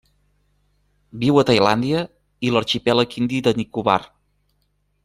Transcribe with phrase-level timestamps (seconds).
[1.25, 2.01] Viu a Tailàndia
[2.49, 4.01] i l'arxipèlag indi de Nicobar.